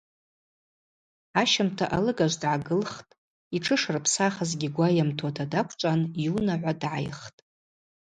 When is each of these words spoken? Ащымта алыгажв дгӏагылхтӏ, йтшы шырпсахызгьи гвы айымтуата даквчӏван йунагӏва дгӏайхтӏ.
Ащымта 1.41 1.85
алыгажв 1.95 2.37
дгӏагылхтӏ, 2.41 3.17
йтшы 3.55 3.75
шырпсахызгьи 3.81 4.69
гвы 4.73 4.85
айымтуата 4.89 5.45
даквчӏван 5.51 6.01
йунагӏва 6.25 6.73
дгӏайхтӏ. 6.81 7.39